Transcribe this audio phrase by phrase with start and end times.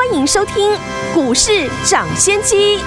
[0.00, 0.54] 欢迎收听
[1.12, 2.78] 股市涨先机。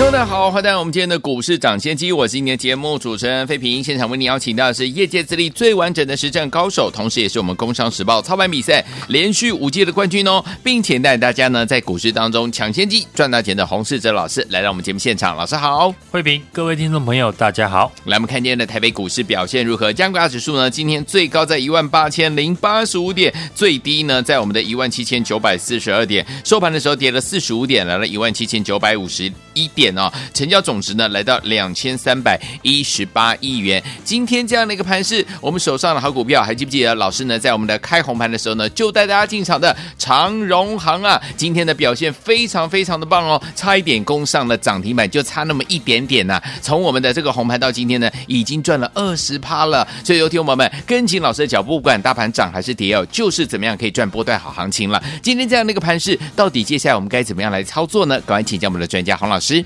[0.00, 3.84] 大家好，欢迎来到我们今天的股市涨先机，我是今天的节目主持人费平。
[3.84, 15.36] 现场为你邀请到的是业界资历最完整的实战高手，同时也是我们工商时报操盘比赛连续五届的冠军哦，并且带大家呢在股市当中抢先机赚大钱的洪世哲老师来到我们节目现场。
[15.36, 17.92] 老师好，费平，各位听众朋友大家好。
[18.06, 19.92] 来，我们看今天的台北股市表现如何？
[19.92, 29.96] 加权指数呢，今天最高在一万八千零八十五点，最低呢在我们的一万七千九百四十二点，收盘的时候跌了四十五点，来了一万七千九百五十一点。
[29.98, 33.82] 哦，成交总值呢来到两千三百一十八亿元。
[34.04, 36.94] 今天这样的一个盘势，我们手上的好股票还记不记得？
[36.94, 49.86] 老师呢在我们的开红盘的时候呢，就带大家进场的长荣行啊，今天的表现非常非常的棒哦，差一点攻上了涨停板，就差那么一点点呐、从我们的这个红盘到今天呢，已经赚了二十趴了。
[50.04, 55.02] 所以有听友们跟紧老师的脚步，不管大盘涨还是跌哦，就是怎么样可以赚波段好行情了。
[55.22, 58.20] 今天这样的一个盘势，到底接下来我们该怎么样来操作呢？
[58.26, 59.64] 赶快请教我们的专家洪老师。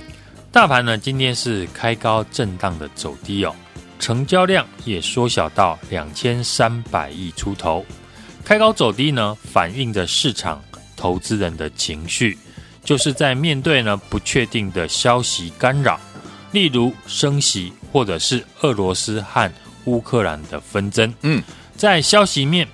[0.53, 3.53] 大盘呢，今天是开高震荡的走低哦，
[3.99, 7.85] 成交量也缩小到两千三百亿出头。
[8.45, 10.63] 开高走低呢，反映着市场
[10.97, 12.39] 投资人的情绪，
[12.85, 15.99] 就是在面对呢不确定的消息干扰，
[16.53, 19.51] 例如升息或者是俄罗斯和
[19.87, 21.13] 乌克兰的纷争。
[21.23, 21.43] 嗯，
[21.77, 22.69] 在消息面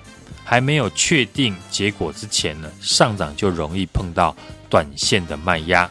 [0.45, 4.37] 还没有确定结果之前呢，上涨就容易碰到
[4.69, 5.91] 短线的卖压。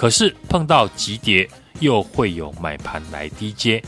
[0.00, 1.46] 可是碰到急跌，
[1.80, 3.82] 又会有买盘来低接。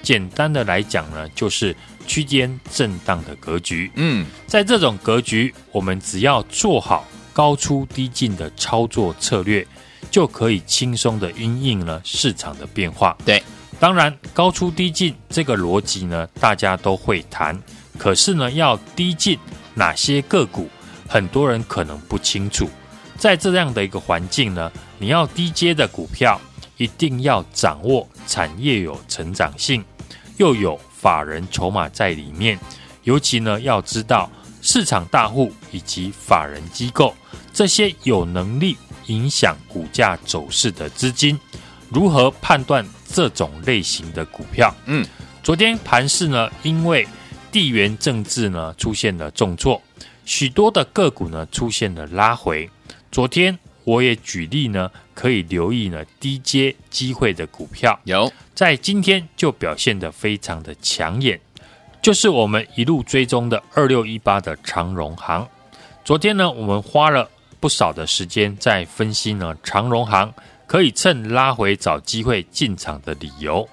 [0.00, 3.92] 简单的来讲呢，就是区间震荡的格局。
[3.96, 9.66] 嗯，在这种格局，我们只要做好高出低进的操作策略，
[10.10, 13.14] 就可以轻松的因应了市场的变化。
[13.26, 13.42] 对，
[13.78, 17.62] 当然高出低进这个逻辑呢，大家都会谈。
[17.98, 19.38] 可是呢，要低进
[19.74, 20.66] 哪些个股，
[21.06, 22.70] 很多人可能不清楚。
[23.18, 26.40] 在这样的一个环境呢，你要低阶的股票，
[26.76, 29.84] 一定要掌握产业有成长性，
[30.36, 32.56] 又有法人筹码在里面。
[33.02, 34.30] 尤其呢，要知道
[34.62, 37.12] 市场大户以及法人机构
[37.52, 38.76] 这些有能力
[39.06, 41.38] 影响股价走势的资金，
[41.90, 44.72] 如何判断这种类型的股票？
[44.86, 45.04] 嗯，
[45.42, 47.08] 昨天盘市呢，因为
[47.50, 49.82] 地缘政治呢出现了重挫，
[50.24, 52.70] 许多的个股呢出现了拉回。
[53.18, 61.40] 昨天我也举例呢，可以留意呢低阶机会的股票，有在今天就表现得非常的抢眼，
[62.00, 65.44] 就是我们一路追踪的二六一八的长荣行。
[66.04, 67.28] 昨天呢，我们花了
[67.58, 70.32] 不少的时间在分析呢长荣行
[70.68, 73.68] 可以趁拉回找机会进场的理由，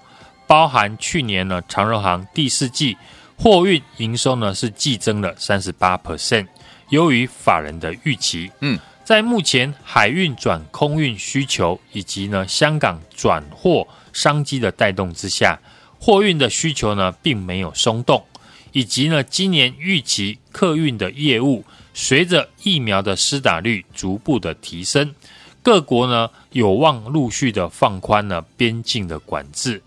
[0.47, 2.97] 包含去年呢长荣行第四季
[3.37, 6.47] 货运营收呢是季增了三十八 percent，
[6.89, 8.79] 优于法人的预期，嗯。
[9.05, 15.59] 在目前海运转空运需求以及呢香港转货商机的带动之下，
[15.99, 18.25] 货运的需求呢并没有松动，
[18.71, 25.13] 以及呢今年预期客运的业务随着疫苗的施打率逐步的提升，
[25.61, 29.83] 各国呢有望陆续的放宽呢边境的管制，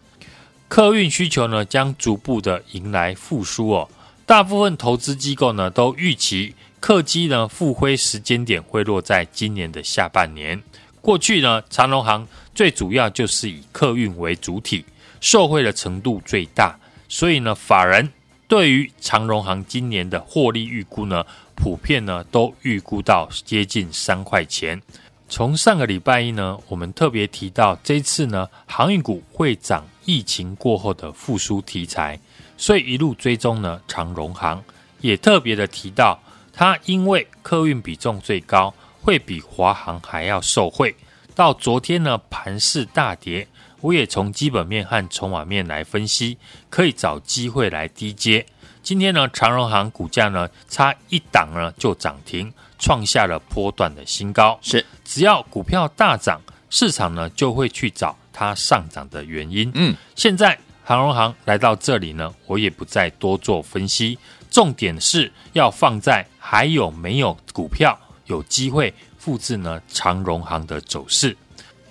[0.69, 3.89] 客运需求呢将逐步的迎来复苏哦。
[4.25, 6.55] 大部分投资机构呢都预期。
[6.81, 10.63] 客机呢复飞时间点会落在今年的下半年。
[11.01, 14.85] 过去呢，长荣航最主要就是以客运为主体，
[15.21, 16.79] 受惠的程度最大。
[17.09, 18.09] 所以呢，法人
[18.47, 21.25] 对于长荣航今年的获利预估呢，
[21.55, 24.81] 普遍呢都预估到接近三块钱。
[25.29, 32.19] 从上个礼拜一呢，我们特别提到这次呢，航运股会涨，疫情过后的复苏题材，
[32.57, 34.63] 所以一路追踪呢，长荣航
[35.01, 36.21] 也特别的提到。
[36.59, 40.93] 它因为客运比重最高，会比华航还要受惠。
[41.33, 43.47] 到昨天呢，盘势大跌，
[43.81, 46.37] 我也从基本面和筹码面来分析，
[46.69, 48.45] 可以找机会来低接。
[48.83, 54.59] 今天呢，长荣航股价呢差一档呢就涨停，创下了波段的新高。
[54.61, 56.41] 是，只要股票大涨，
[56.71, 59.71] 市场呢就会去找它上涨的原因。
[59.77, 64.19] 嗯，现在长荣航来到这里呢，我也不再多做分析。
[64.59, 67.97] 重点是要放在还有没有股票
[68.27, 69.81] 有机会复制呢？
[69.87, 71.37] 长荣行的走势，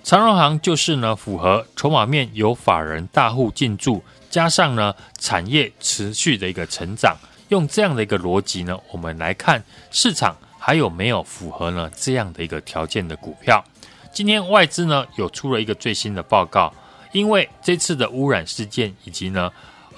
[0.04, 7.16] 长荣行就是呢符合筹码面有法人大户进驻，加上呢产业持续的一个成长，
[7.48, 13.64] 用这样的一个逻辑呢，我们来看市场还有没有符合呢这样的一个条件的股票。
[14.12, 16.70] 今天外资呢有出了一个最新的报告，
[17.12, 19.50] 因为这次的污染事件以及呢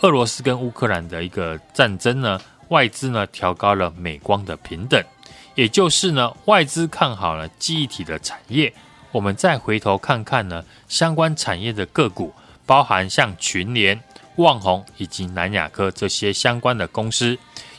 [0.02, 2.40] 俄罗斯跟乌克兰的一个战争呢，
[2.70, 5.00] 外资呢调高了美光的平等，
[5.54, 8.72] 也就是呢外资看好了记忆体的产业。
[9.12, 12.32] 我们再回头看看呢相关产业的个股，
[12.64, 14.00] 包含像群联、
[14.36, 17.36] 旺宏以及南亚科这些相关的公司，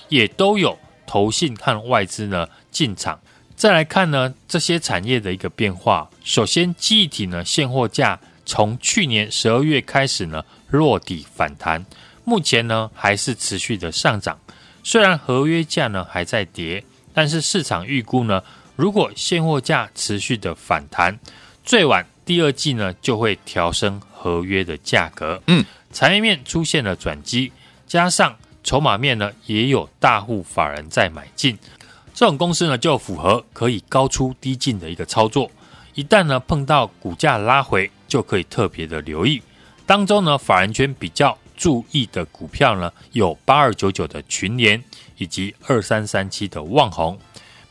[0.09, 0.77] 也都有
[1.07, 3.17] 投信和外资呢进场。
[3.55, 6.09] 再来看呢这些产业的一个变化。
[6.23, 11.85] 首先，记忆体呢现货价从去年十二月开始呢落底反弹，
[12.25, 14.37] 目前呢还是持续的上涨。
[14.83, 16.83] 虽然合约价呢还在跌，
[17.13, 18.43] 但是市场预估呢，
[18.75, 21.17] 如果现货价持续的反弹，
[21.63, 25.41] 最晚第二季呢就会调升合约的价格。
[25.47, 27.51] 嗯，产业面出现了转机，
[27.87, 31.57] 加上筹码面呢也有大户法人在买进，
[32.13, 35.49] 这种公司呢就符合可以高出低进的一个操作。
[35.93, 39.41] 一旦呢碰到股价拉回，就可以特别的留意。
[39.85, 44.83] 当中呢法人圈比较注意的股票呢，有八二九九的群联
[45.19, 47.15] 以及二三三七的旺宏。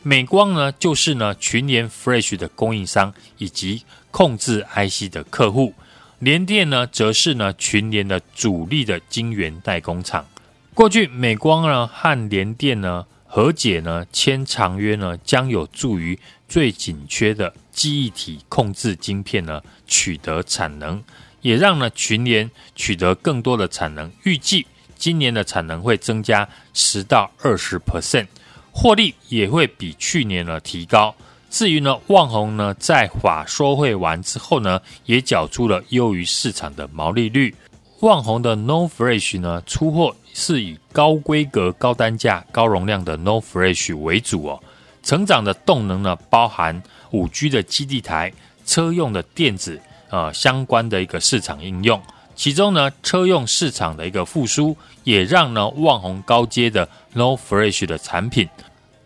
[0.01, 5.73] 美光呢，就是呢群联 Fresh 的供应商以及控制 IC 的客户。
[6.19, 10.25] 联电呢，则是呢群联的主力的晶圆代工厂。
[10.73, 16.17] 过去美光呢和联电呢和解呢签长约呢，将有助于
[16.47, 21.03] 最紧缺的记忆体控制晶片呢取得产能。
[21.41, 24.65] 也让呢群联取得更多的产能，预计
[24.95, 28.27] 今年的产能会增加十到二十 percent，
[28.71, 31.13] 获利也会比去年呢提高。
[31.49, 37.53] 至于呢旺宏呢，在法说会完之后呢，也缴出了优于市场的毛利率。
[37.99, 44.63] 旺宏的 no Flash 呢出货是以高规格、高单价、高容量的 no Flash 为主哦，
[45.03, 48.31] 成长的动能呢包含五 G 的基地台、
[48.65, 49.81] 车用的电子。
[50.11, 51.99] 呃，相关的一个市场应用，
[52.35, 54.75] 其中呢，车用市场的一个复苏，
[55.05, 58.49] 也让呢旺宏高阶的 No Flash 的产品，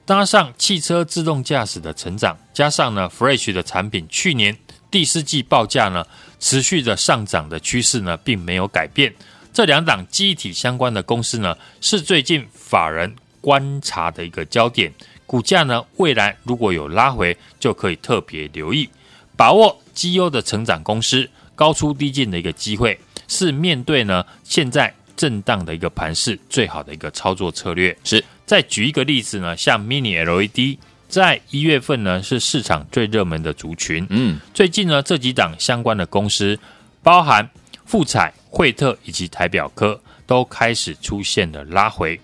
[0.04, 4.58] 搭上汽车自动驾驶的成长，加上呢 Flash 的产品去年
[4.90, 6.04] 第四季报价呢
[6.40, 9.14] 持续的上涨的趋势呢，并没有改变。
[9.54, 14.92] 这两档机体相关的公司呢，是最近法人观察的一个焦点，
[15.28, 18.90] 股价呢未来如果有拉回，就可以特别留意。
[19.36, 27.98] 把握绩优的成长公司高出低进的一个机会，是面对呢现在震荡的一个盘势最好的一个操作策略。
[28.04, 30.78] 是，再举一个例子呢，像 Mini LED，
[31.08, 34.06] 在一月份呢是市场最热门的族群。
[34.10, 36.60] 嗯，最近呢这几档相关的公司，
[37.02, 37.50] 包含
[37.86, 42.20] 富彩、惠特以及台表科，都开始出现了拉回。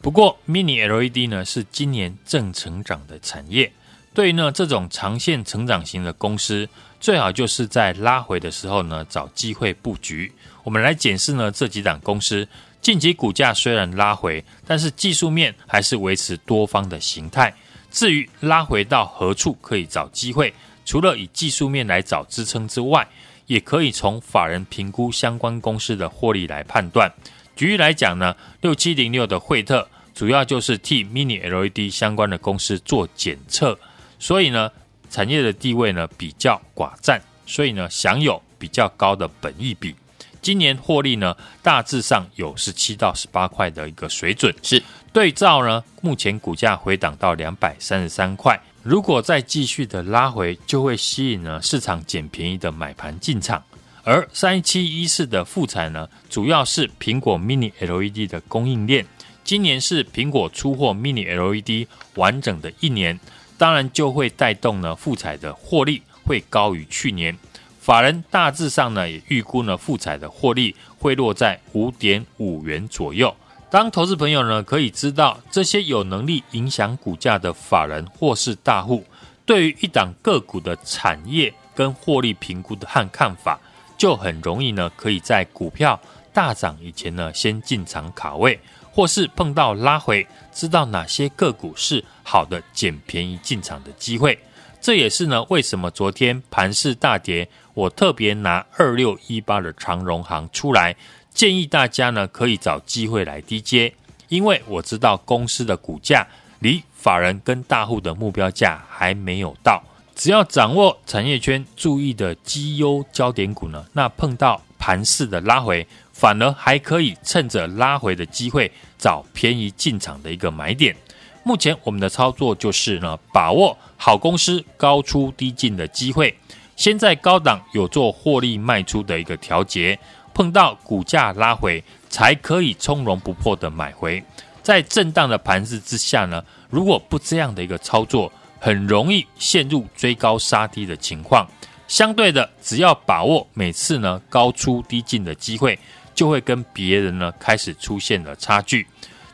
[0.00, 3.72] 不过 Mini LED 呢是今年正成长的产业。
[4.16, 6.66] 对于呢这种长线成长型的公司，
[6.98, 10.32] 最好就是在拉回的时候呢找机会布局。
[10.64, 12.48] 我们来检视呢这几档公司，
[12.80, 17.52] 近期股价虽然拉回，但是技术面还是维持多方的形态。
[17.90, 20.54] 至于拉回到何处可以找机会，
[20.86, 23.06] 除了以技术面来找支撑之外，
[23.44, 27.12] 也可以从法人评估相关公司的获利来判断。
[27.54, 33.78] 举例来讲呢，六七零六的惠特，主要就是替 Mini LED 相关的公司做检测。
[34.18, 34.70] 所以呢，
[35.10, 39.94] 产业的地位呢比较寡占，所以呢享有比较高的本益比。
[40.42, 44.80] 今年获利呢大致上有十七到十八块的一个水准，是
[45.12, 53.62] 对照呢目前股价回档到两百三十三块，如果再继续的拉回，就会吸引呢市场捡便宜的买盘进场。
[54.04, 59.04] 而三七一四的复产呢，主要是苹果 Mini LED 的供应链，
[59.42, 63.18] 今年是苹果出货 Mini LED 完整的一年。
[63.58, 67.36] 当然就会带动呢，富彩的获利会高于去年。
[67.80, 73.34] 法人大致上呢也预估呢，富彩的获利会落在五点五元左右。
[73.70, 79.04] 当投资朋友呢可以知道这些有能力影响股价的法人或是大户，
[79.44, 83.58] 对于一档个股的产业跟获利评估的和看法，
[83.96, 86.00] 就很容易呢可以在股票
[86.32, 88.58] 大涨以前呢先进场卡位。
[88.96, 94.38] 或是碰到拉回，知道哪些个股是好的捡便宜进场的机会。
[94.80, 100.96] 这也是呢，为什么昨天盘势大跌，我特别拿二六一八的长荣行出来，
[101.34, 103.92] 建议大家呢可以找机会来低接，
[104.28, 106.26] 因为我知道公司的股价
[106.60, 109.84] 离法人跟大户的目标价还没有到。
[110.14, 115.86] 只要掌握产业圈注意的绩优焦点股呢，那碰到盘势的拉回。
[116.18, 120.96] 反而还可以趁着拉回的机会找便宜进场的一个买点。
[121.42, 126.34] 目前我们的操作就是呢，把握好公司高出低进的机会，
[126.74, 129.98] 先在高档有做获利卖出的一个调节，
[130.32, 134.24] 碰到股价拉回才可以从容不迫的买回。
[134.62, 141.46] 在震荡的盘势之下呢，如果不这样的一个操作，很容易陷入追高杀低的情况。
[141.86, 145.78] 相对的，只要把握每次呢高出低进的机会，
[146.16, 148.84] 就会跟别人呢开始出现了差距。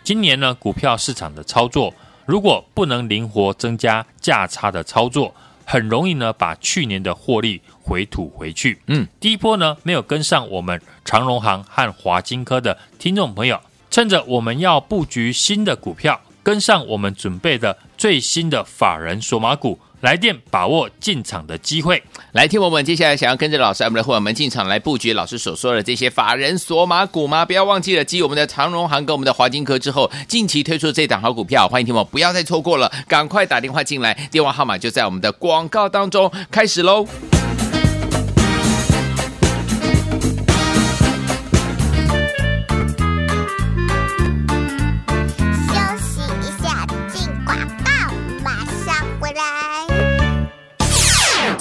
[0.05, 1.95] 今年呢股票市场的操作，
[2.27, 5.35] 如果不能灵活增加价差的操作，
[5.65, 8.79] 很容易呢把去年的获利回吐回去。
[8.89, 13.61] 嗯，第一波呢没有跟上我们长荣行和华金科的听众朋友，
[13.91, 19.79] 趁着我们要布局新的股票，跟上我们准备的最新的法人索马股。
[20.03, 27.45] 来电把握进场的机会，来听我们接下来想要跟着老师，我们的伙伴们进场来布局老师所说的这些法人索马股吗？
[27.45, 37.07] 不要忘记了，继我们的长荣行跟我们的华金科之后，近期推出这档好股票，欢迎听我不要再错过了，赶快打电话进来，电话号码就在我们的广告当中，开始喽。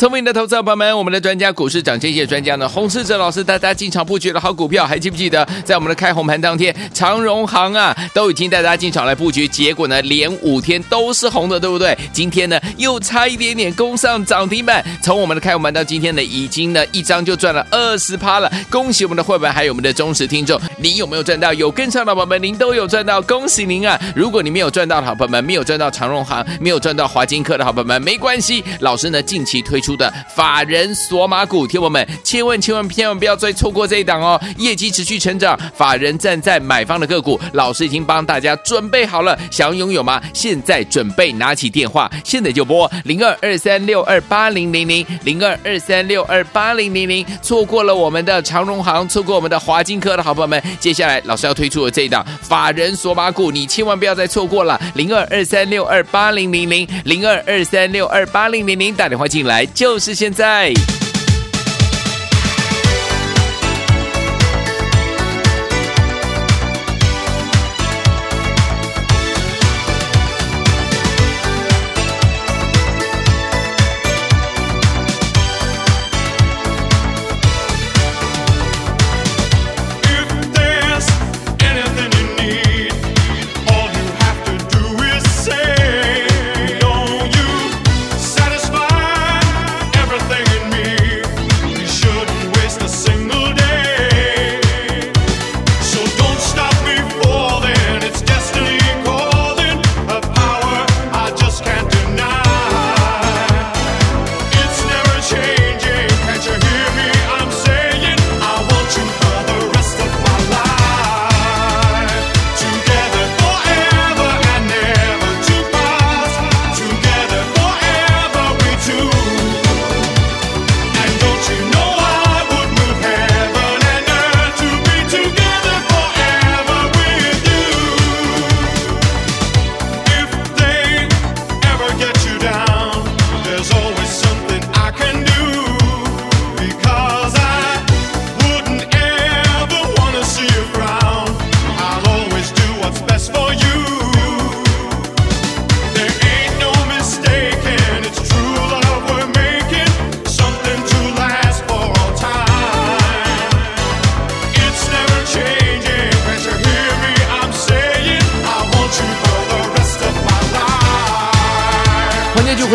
[0.01, 5.47] 聪明的投资者朋友们，我们的专家股市涨跌的专家呢，洪世哲老师带大家进场布局的好股票，还记不记得？
[5.63, 11.95] 在我们的开红盘当天，长荣行啊，都已经带大家进场来布局，结果呢，连五天都是红的，对不对？
[12.11, 14.83] 今天呢，又差一点点攻上涨停板。
[15.03, 18.51] 从我们的开红盘到今天呢，已经呢一张就赚了二十趴了。
[18.71, 21.53] 恭喜我们的会员，还有我们的忠实听众，你有没有赚到？
[21.53, 24.01] 有跟上的宝宝们，您都有赚到，恭喜您啊！
[24.15, 29.90] 如果你没有赚到的好朋友们，没有赚到长荣行，没有赚到华金科的好朋友们，没关系，老师呢近期推出。
[29.95, 34.39] 的法人索马股，听我们千万千万千万不要再错过这一档哦！
[34.57, 40.21] 业绩持续成长，法人站在买方的个股，老师已经帮大家准备好了，想要拥有吗？
[40.33, 47.25] 现在准备拿起电话，现在就拨零二二三六二八零零零零二二三六二八零零零。
[47.41, 59.65] 错过了我们的长荣行，错过我们的华金科的好朋友们，接下来老师要推出的这一档法人索马股，你千万不要再错过了，零二二三六二八零零零零二二三六二八零零零，打电话进来。
[59.81, 61.00] 就是现在。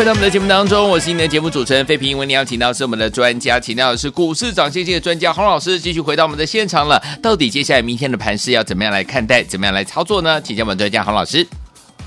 [0.06, 2.16] 到我们的节目当中，我是你的节目主持人费平。
[2.16, 7.02] 为你要请到是我们的专家，请到的是股市涨跌的专家洪老师，继续回到我们的现场了。
[7.20, 10.40] 到底接下来明天的盘势要怎么样来看待，怎么样来操作呢？
[10.40, 11.44] 请教我们专家洪老师。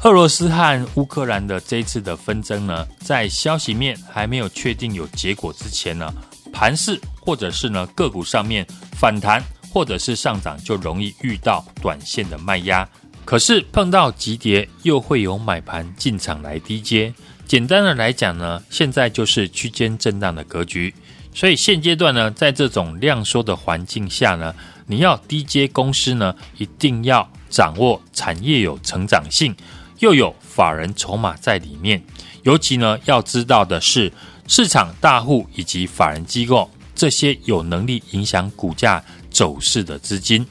[0.04, 6.10] 俄罗斯和乌克兰的这次的纷争呢，在消息面还没有确定有结果之前呢，
[6.54, 8.66] 盘势或者是呢个股上面
[8.98, 12.88] 反弹或者是上涨，就容易遇到短线的卖压。
[13.26, 17.14] 可是碰到急跌，又会有买盘进场来低接。
[17.50, 20.94] 简单的来讲呢，现在就是区间震荡的格局，
[21.34, 24.54] 所以现阶段呢，在这种量缩的环境下呢，
[24.86, 29.56] 你要低阶公司呢，一定要掌握产业有成长性，
[29.98, 32.00] 又有法人筹码在里面。
[32.44, 34.14] 尤其呢，要知道的是，
[34.48, 40.46] 市场大户以及法人机构这些有能力影响股价走势的资金。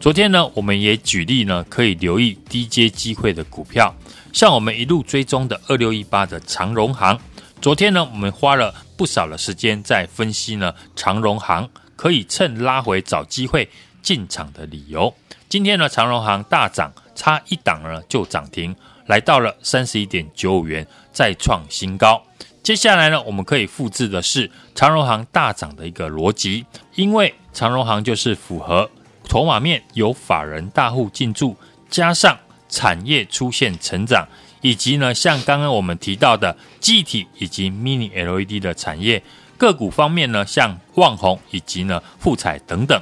[0.00, 3.94] 昨天呢，我们也举例呢，可以留意低阶机会的股票，
[4.32, 7.18] 像我们一路追踪的二六一八的长荣行。
[7.60, 13.68] 昨天呢，我们花了不少的时间在分析呢，长荣行可以趁拉回找机会
[14.02, 15.12] 进场的理由。
[15.48, 18.74] 今天呢，长荣行大涨，差一档呢就涨停，
[19.06, 22.22] 来到了三十一点九五元，再创新高。
[22.62, 28.88] 接下来呢，我们可以复制的是长荣行大涨的一个逻辑，因为长荣行就是符合。
[29.24, 31.56] 筹码面有法人大户进驻，
[31.88, 32.36] 加上
[32.70, 34.26] 产业出现成长，
[34.62, 39.22] 以及呢，像刚刚我们提到的气体以及 Mini LED 的产业
[39.58, 42.98] 个股方面呢，像旺宏以及呢富彩等等，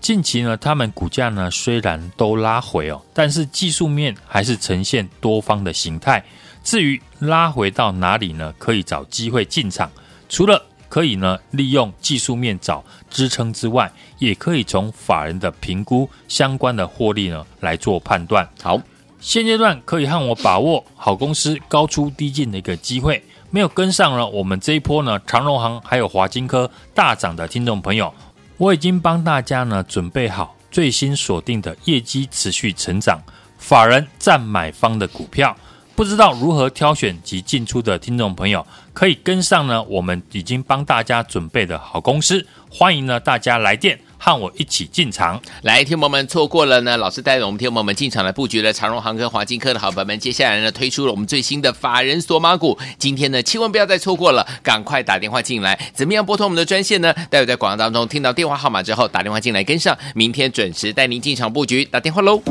[0.00, 6.24] 近期呢，他们股价呢虽然都拉回哦，但是技术面还是呈现多方的形态。
[6.64, 8.52] 至于拉回到哪里呢？
[8.58, 9.88] 可以找机会进场，
[10.28, 10.65] 除了。
[10.88, 18.48] 可以呢，利用技术面找支撑之外，也可以从法人的评估相关的获利呢来做判断。
[18.62, 18.80] 好，
[19.20, 23.22] 现阶段可以和我把握好公司高出低进的一个机会。
[23.50, 28.12] 没有跟上了我们这一波呢，长荣行还有华金科大涨的听众朋友，
[28.56, 33.22] 我已经帮大家呢准备好最新锁定的业绩持续成长、
[33.56, 35.56] 法人占买方的股票。
[35.96, 39.82] 不知道如何挑选及进出的听众朋友，可以跟上呢。
[39.84, 45.40] 我们已经帮大家准备的好公司，欢迎呢大家来电和我一起进场。
[45.62, 55.78] 来，听友们错过了呢，老师带着我们听友们进场来布局了长荣航跟华金科的好朋友们，接下来呢推出了我们最新的法人锁码股，今天呢千万不要再错过了，赶快打电话进来。
[55.94, 57.14] 怎么样拨通我们的专线呢？
[57.30, 61.86] 待会在广告当中听到电话号码之后，打电话进来跟上，明天准时带您进场布局。
[61.86, 62.42] 打电话喽。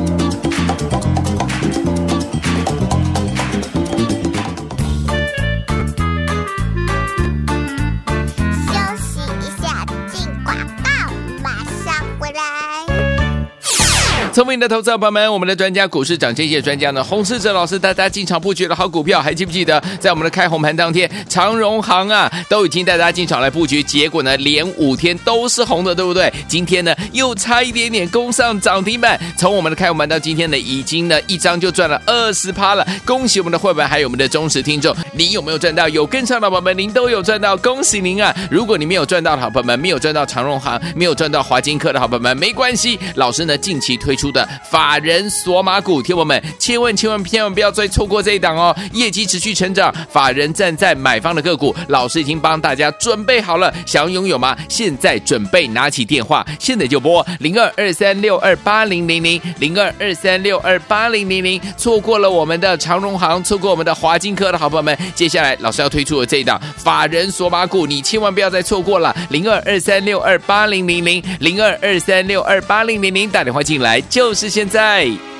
[14.36, 19.82] 聪明的投资者朋友们，我们的专家股市涨这些专家呢，洪世哲老师带大家进场布局的好股票，还记不记得？
[19.98, 26.30] 在我们的开红盘当天，长荣行啊，都已经带大家进场来布局，结果呢，连五天都是红的，对不对？
[26.46, 29.18] 今天呢，又差一点点攻上涨停板。
[29.38, 32.86] 从我们的开红盘到今天呢，已经呢一张就赚了二十趴了。
[33.06, 35.88] 恭喜我们的会员，还有我们的忠实听众，你有没有赚到？
[35.88, 38.36] 有跟上的宝宝们，您都有赚到，恭喜您啊！
[38.50, 44.25] 如果你没有赚到的好朋友们，没有赚到长荣行，没有赚到华金科的好朋友们，没关系，老师呢近期推出。
[44.30, 48.74] 的法人索马股，听友们千万千万千万不要再错过这一档哦！
[48.92, 54.56] 业绩持续成长，法人站在买方的个股，老师已经帮大家准备好了，想要拥有吗？
[54.68, 61.60] 现在准备拿起电话，现在就拨零二二三六二八零零零零二二三六二八零零零。
[61.76, 74.00] 错过了我们的长荣行，错过我们的华金科的好朋友们，接下来老师要推出的这一档法人索马股，你千万不要再错过了，零二二三六二八零零零零二二三六二八零零零，打电话进来。
[74.16, 75.35] 就是现在。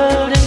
[0.00, 0.39] world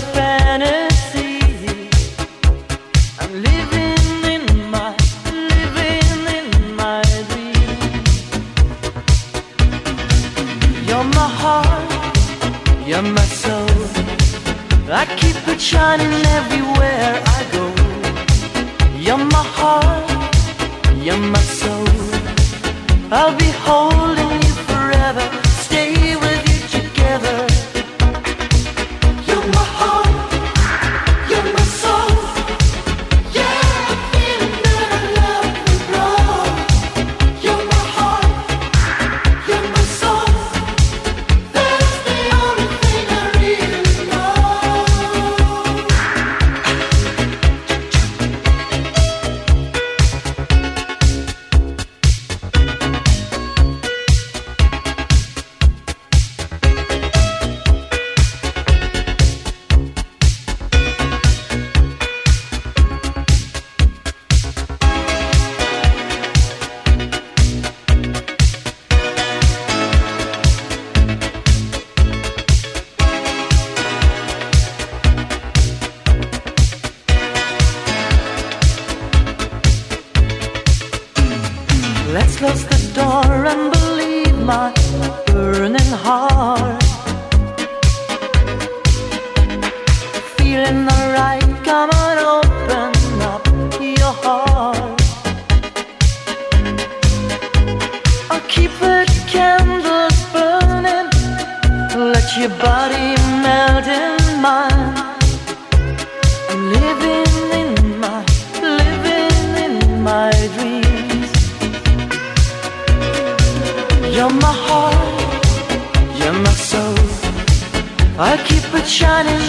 [118.94, 119.43] shining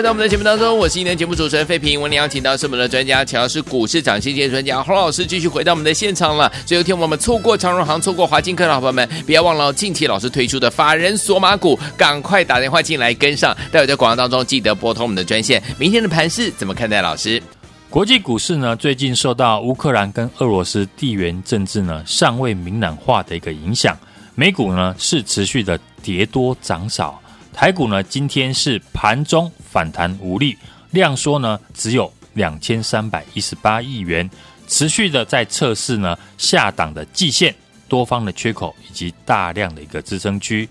[0.00, 2.00] 回到我们的节目当中，我是今天节目主持人费平。
[2.00, 6.50] 我们邀请到是我们的专家，乔是股市涨先见专家洪老师，继续回到我们的现场了。
[6.64, 13.54] 最后一天我们错过长荣航、错过华金科的好朋友们，不要忘了近期老师推出的法人索马股，赶快打电话进来跟上。
[13.70, 15.62] 待会在广告当中记得拨通我们的专线。
[15.78, 17.02] 明天的盘势怎么看待？
[17.02, 17.42] 老师，
[17.90, 23.94] 国际股市呢，最近受到乌克兰跟俄罗斯地缘政治呢尚未明朗化的一个影响，
[24.34, 27.20] 美股呢是持续的跌多涨少。
[27.52, 30.56] 台股呢，今天是盘中反弹无力，
[30.90, 34.28] 量缩呢只有两千三百一十八亿元，
[34.66, 37.54] 持续的在测试呢下档的季线、
[37.88, 40.68] 多方的缺口以及大量的一个支撑区。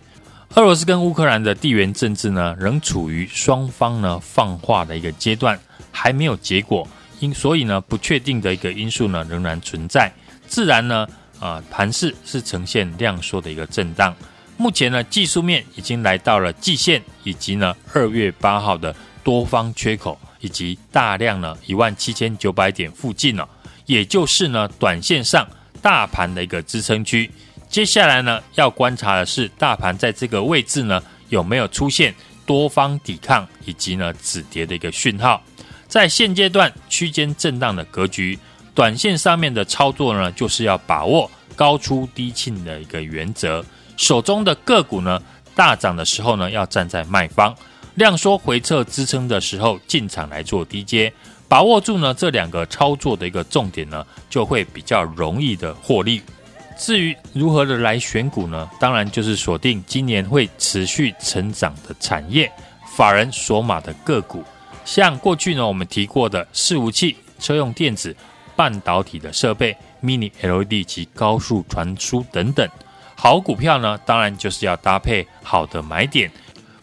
[0.56, 5.58] 俄罗斯跟乌克兰的地缘政治呢，仍处于双方呢放话的一个阶段，
[5.92, 6.88] 还没有结果，
[7.20, 10.12] 因所以呢不确定的一个因素呢仍然存在，
[10.48, 11.08] 自然呢
[11.40, 14.16] 啊盘势是呈现量缩的一个震荡。
[14.60, 18.93] 目前呢，技术面已经来到了季线，以及呢二月八号的
[19.24, 23.48] 多方缺口，以及大量呢一万七千九百点附近了，
[23.86, 25.48] 也就是呢短线上
[25.82, 27.32] 大盘的一个支撑区。
[27.69, 32.13] 接下来呢要观察的是，大盘在这个位置呢有没有出现
[32.45, 35.41] 多方抵抗，以及呢止跌的一个讯号。
[35.88, 38.38] 在现阶段区间震荡的格局，
[38.76, 43.63] 短线上面的操作呢，就是要把握高出低进的一个原则。
[44.00, 45.22] 手中的个股呢，
[45.54, 47.54] 大涨的时候呢，要站在卖方；
[47.96, 51.12] 量缩回撤支撑的时候，进场来做低接，
[51.50, 56.22] 把握住呢这两个操作的一个重点呢，就会比较容易的获利。
[56.78, 58.70] 至于如何的来选股呢？
[58.80, 62.50] 当然就是锁定今年会持续成长的产业，
[62.96, 64.42] 法人锁码的个股，
[64.86, 68.16] 像过去呢我们提过的伺服器、车用电子、
[68.56, 72.66] 半导体的设备、Mini LED 及高速传输等等。
[73.21, 76.32] 好股票呢，当然就是要搭配好的买点，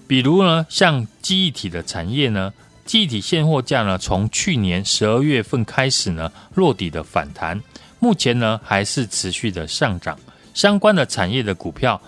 [0.07, 2.53] 比如呢，像记忆体的产业呢，
[2.85, 7.59] 记忆体现货价呢，从去年十二月份开始呢，落底的反弹，
[8.01, 10.19] 目前呢还是持续的上涨。
[10.53, 11.99] 相关的产业的股票，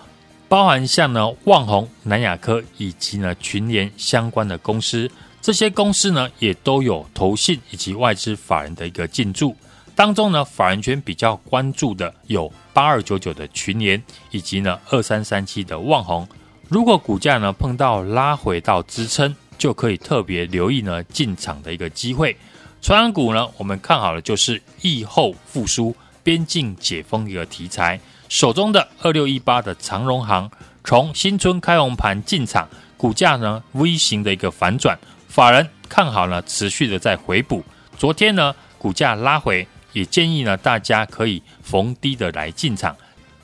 [0.47, 5.09] 包含像呢旺宏、南亚科以及呢群联相关的公司，
[5.41, 9.55] 这些公司呢也都有投信以及外资法人的一个进驻。
[9.99, 16.25] 当中呢，法人圈比较关注的有八二九九的群联，以及呢二三三七的旺宏。
[16.69, 22.33] 如果股价呢碰到拉回到支撑，就可以特别留意呢进场的一个机会。
[22.81, 27.99] 传染股呢，我们看好的就是疫后复苏、边境解封一个题材。
[28.29, 30.49] 手中的二六一八的长荣航，
[30.81, 37.61] 从新春开红盘进场，股价呢 V 型的一个反转，法人看好呢持续的在回补。
[37.97, 39.67] 昨天呢股价拉回。
[39.93, 42.95] 也建议呢，大家可以逢低的来进场。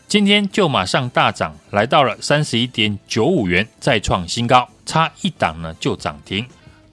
[0.07, 6.45] 今天就马上大涨，来到了三十一点九五元，再创新高，差一档呢就涨停。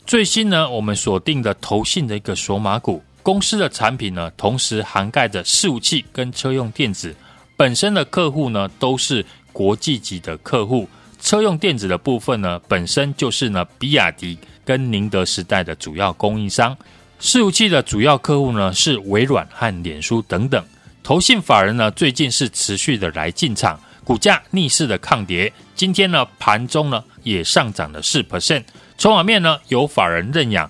[0.07, 7.15] 最新呢，我们锁定的投信的一个索马股公司的产品呢，同时涵盖着伺服器跟车用电子，
[7.57, 10.89] 本身的客户呢都是国际级的客户。
[11.21, 16.77] 车用电子的部分呢，本身就是呢比亚迪跟宁德时代的主要供应商。
[17.23, 20.63] 伺服器的主要客户呢是微软和脸书等等。
[21.05, 25.53] 投信法人呢最近是持续的来进场，股价逆势的抗跌。
[25.77, 28.65] 今天呢盘中呢也上涨了四 percent。
[28.99, 30.69] 筹码面呢有法人认养，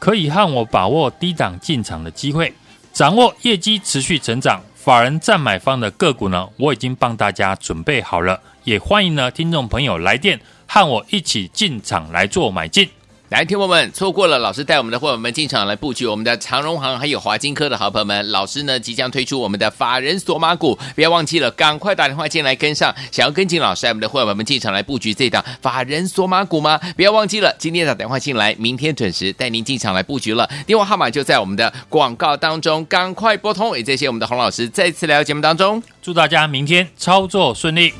[0.00, 2.52] 可以和我把握低档进场的机会，
[2.92, 8.40] 掌握业绩持续成长、法人占买方的个股呢，我已经帮大家准备好了。
[8.64, 12.88] 也欢迎呢，听众朋友来电和我一起进场来做买进。
[13.32, 22.94] 来，听友们错过了老师带我们的伙伴们进场来布局我们的长荣行还有华金科的好朋友们，老师呢即将推出我们的法人索马股，不要忘记了，赶快打电话进来跟上。
[23.10, 26.78] 想要跟紧老师带我们的伙伴们进场来布局这档法人索马股吗？
[26.94, 30.46] 不要忘记了，今天打电话进来，明天准时带您进场来布局了。
[30.66, 33.74] 电话号码就在我们的广告当中，赶快拨通。
[33.74, 37.94] 也谢谢我们的洪老师再次来到节目当中，祝大家明天操作顺利。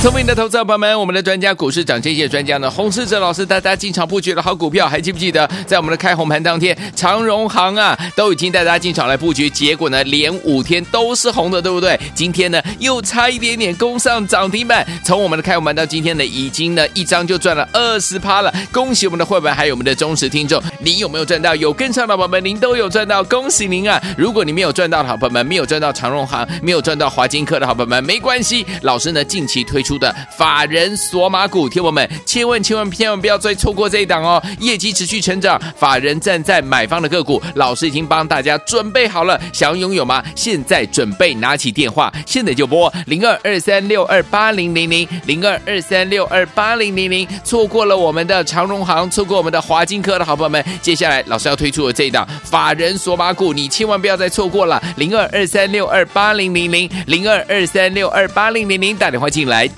[0.00, 5.46] 聪明的投资者朋友们，我们的专家股市涨这些专家呢，洪世哲老师带大家进场布局的好股票，还记不记得？
[5.66, 12.00] 在我们的开红盘当天，长荣行啊，都已经带大家进场来布局，结果呢，连五天都是红的，对不对？
[12.14, 14.86] 今天呢，又差一点点攻上涨停板。
[15.04, 18.50] 从我们的开红盘到今天呢，已经呢一张就赚了二十趴了。
[18.72, 21.54] 恭喜我们的会员，还有我们的忠实听众，您有没有赚到？
[21.54, 24.02] 有跟上的宝宝们，您都有赚到，恭喜您啊！
[24.16, 29.89] 如果你没有赚到的好朋友们，没有赚到长荣行，没有赚到华金科的好朋友们，没关系，老师呢近期推出。
[29.90, 34.40] 出的法人索马股，听我们千万千万千万不要再错过这一档哦！
[34.60, 40.22] 业绩持续成长，法人站在买方的个股，老师已经帮大家准备好了，想要拥有吗？
[40.36, 47.26] 现在准备拿起电话，现在就拨零二二三六二八零零零零二二三六二八零零零。
[47.42, 59.66] 错过了我们的长荣行，错过我们的华金科的好朋友们，接下来老师要推出的这一档法人索马股，你千万不要再错过了，零二二三六二八零零零零二二三六二八零零零，打电话进来。